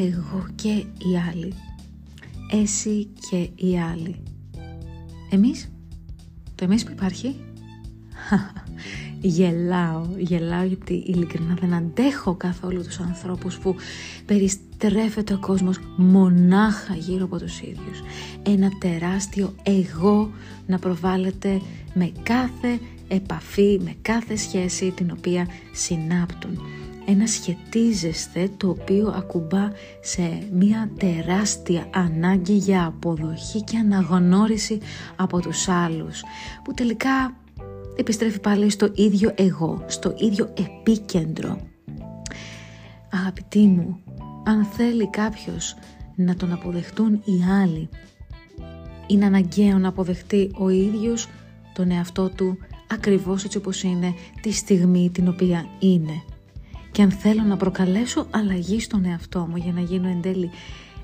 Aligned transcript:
εγώ 0.00 0.46
και 0.54 0.68
οι 0.68 1.18
άλλοι. 1.30 1.52
Εσύ 2.50 3.08
και 3.30 3.66
οι 3.66 3.80
άλλοι. 3.80 4.16
Εμείς, 5.30 5.72
το 6.54 6.64
εμείς 6.64 6.84
που 6.84 6.90
υπάρχει; 6.92 7.36
γελάω, 9.20 10.06
γελάω 10.18 10.64
γιατί 10.64 10.94
ειλικρινά 11.06 11.54
δεν 11.60 11.74
αντέχω 11.74 12.34
καθόλου 12.34 12.82
τους 12.82 12.98
ανθρώπους 12.98 13.58
που 13.58 13.74
περιστρέφεται 14.26 15.34
ο 15.34 15.38
κόσμος 15.38 15.78
μονάχα 15.96 16.94
γύρω 16.94 17.24
από 17.24 17.38
τους 17.38 17.60
ίδιους. 17.60 18.00
Ένα 18.42 18.70
τεράστιο 18.78 19.54
εγώ 19.62 20.30
να 20.66 20.78
προβάλλεται 20.78 21.60
με 21.94 22.12
κάθε 22.22 22.80
επαφή, 23.08 23.80
με 23.84 23.94
κάθε 24.02 24.36
σχέση 24.36 24.90
την 24.90 25.10
οποία 25.10 25.46
συνάπτουν 25.72 26.58
ένα 27.06 27.26
σχετίζεστε 27.26 28.50
το 28.56 28.68
οποίο 28.68 29.08
ακουμπά 29.16 29.70
σε 30.00 30.46
μια 30.52 30.90
τεράστια 30.98 31.86
ανάγκη 31.94 32.52
για 32.52 32.84
αποδοχή 32.84 33.62
και 33.62 33.76
αναγνώριση 33.78 34.78
από 35.16 35.40
τους 35.40 35.68
άλλους 35.68 36.22
που 36.64 36.74
τελικά 36.74 37.36
επιστρέφει 37.96 38.40
πάλι 38.40 38.70
στο 38.70 38.90
ίδιο 38.94 39.32
εγώ, 39.34 39.84
στο 39.86 40.14
ίδιο 40.18 40.52
επίκεντρο. 40.58 41.60
Αγαπητοί 43.10 43.66
μου, 43.66 44.00
αν 44.44 44.64
θέλει 44.64 45.10
κάποιος 45.10 45.76
να 46.14 46.36
τον 46.36 46.52
αποδεχτούν 46.52 47.12
οι 47.12 47.44
άλλοι, 47.62 47.88
είναι 49.06 49.24
αναγκαίο 49.24 49.78
να 49.78 49.88
αποδεχτεί 49.88 50.50
ο 50.58 50.68
ίδιος 50.68 51.28
τον 51.74 51.90
εαυτό 51.90 52.28
του 52.28 52.58
ακριβώς 52.90 53.44
έτσι 53.44 53.56
όπως 53.56 53.82
είναι 53.82 54.14
τη 54.40 54.52
στιγμή 54.52 55.10
την 55.10 55.28
οποία 55.28 55.66
είναι 55.78 56.22
και 56.94 57.02
αν 57.02 57.10
θέλω 57.10 57.42
να 57.42 57.56
προκαλέσω 57.56 58.26
αλλαγή 58.30 58.80
στον 58.80 59.04
εαυτό 59.04 59.46
μου 59.50 59.56
για 59.56 59.72
να 59.72 59.80
γίνω 59.80 60.08
εν 60.08 60.20
τέλει 60.22 60.50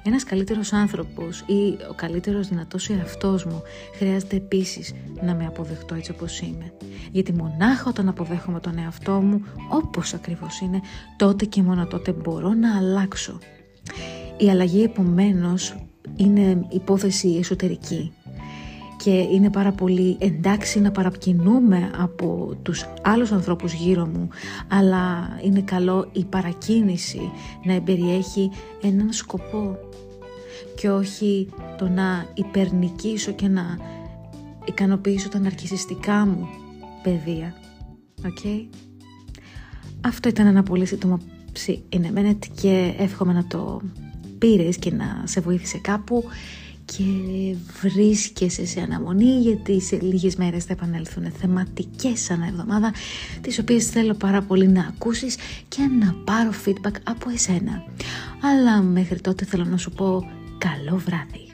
ένας 0.03 0.25
καλύτερος 0.25 0.73
άνθρωπος 0.73 1.41
ή 1.41 1.77
ο 1.91 1.95
καλύτερος 1.95 2.49
δυνατός 2.49 2.89
εαυτός 2.89 3.45
μου 3.45 3.63
χρειάζεται 3.97 4.37
επίσης 4.37 4.95
να 5.23 5.35
με 5.35 5.47
αποδεχτώ 5.47 5.95
έτσι 5.95 6.11
όπως 6.11 6.41
είμαι. 6.41 6.73
Γιατί 7.13 7.33
μονάχα 7.33 7.85
όταν 7.89 8.09
αποδέχομαι 8.09 8.61
τον 8.61 8.79
εαυτό 8.79 9.13
μου 9.13 9.43
όπως 9.71 10.15
ακριβώς 10.15 10.61
είναι, 10.61 10.81
τότε 11.17 11.45
και 11.45 11.63
μόνο 11.63 11.87
τότε 11.87 12.13
μπορώ 12.13 12.53
να 12.53 12.77
αλλάξω. 12.77 13.39
Η 14.37 14.51
αλλαγή 14.51 14.83
επομένως 14.83 15.75
είναι 16.17 16.67
υπόθεση 16.69 17.29
εσωτερική 17.29 18.13
και 19.03 19.11
είναι 19.11 19.51
πάρα 19.51 19.73
πολύ 19.73 20.17
εντάξει 20.19 20.81
να 20.81 20.91
παρακινούμε 20.91 21.91
από 21.99 22.57
τους 22.63 22.87
άλλους 23.03 23.33
ανθρώπους 23.33 23.73
γύρω 23.73 24.07
μου 24.07 24.29
αλλά 24.69 25.29
είναι 25.45 25.61
καλό 25.61 26.09
η 26.13 26.25
παρακίνηση 26.25 27.31
να 27.65 27.73
εμπεριέχει 27.73 28.51
έναν 28.83 29.13
σκοπό 29.13 29.79
και 30.77 30.91
όχι 30.91 31.49
το 31.79 31.89
να 31.89 32.27
υπερνικήσω 32.35 33.33
και 33.33 33.49
να 33.49 33.79
ικανοποιήσω 34.65 35.29
τα 35.29 35.39
ναρκισιστικά 35.39 36.27
μου 36.27 36.49
παιδεία. 37.03 37.55
Okay? 38.23 38.67
Αυτό 40.01 40.29
ήταν 40.29 40.47
ένα 40.47 40.63
πολύ 40.63 40.87
σύντομο 40.87 41.19
είναι 41.89 42.37
και 42.55 42.95
εύχομαι 42.99 43.33
να 43.33 43.47
το 43.47 43.81
πήρες 44.39 44.77
και 44.77 44.93
να 44.93 45.23
σε 45.25 45.41
βοήθησε 45.41 45.79
κάπου 45.79 46.25
και 46.97 47.57
βρίσκεσαι 47.81 48.67
σε 48.67 48.81
αναμονή 48.81 49.41
γιατί 49.41 49.81
σε 49.81 49.99
λίγες 50.01 50.37
μέρες 50.37 50.65
θα 50.65 50.73
επανέλθουν 50.73 51.33
θεματικές 51.39 52.21
σαν 52.21 52.43
εβδομάδα 52.43 52.93
τις 53.41 53.59
οποίες 53.59 53.87
θέλω 53.87 54.15
πάρα 54.15 54.43
πολύ 54.43 54.69
να 54.69 54.81
ακούσεις 54.81 55.37
και 55.69 55.83
να 56.01 56.15
πάρω 56.25 56.51
feedback 56.65 56.95
από 57.05 57.31
εσένα. 57.31 57.85
Αλλά 58.43 58.83
μέχρι 58.83 59.21
τότε 59.21 59.45
θέλω 59.45 59.65
να 59.65 59.77
σου 59.77 59.91
πω 59.91 60.31
καλό 60.59 60.97
βράδυ. 60.97 61.50